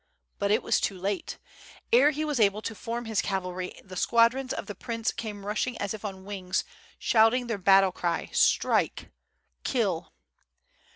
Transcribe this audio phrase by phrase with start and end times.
[0.39, 1.37] But it was too late.
[1.93, 5.77] Ere he was able to form his cavalry the squadrons of the prince came rushing
[5.77, 6.63] as if on wings
[6.97, 9.11] shouting their battle cry "Strike!
[9.63, 10.11] Kill!"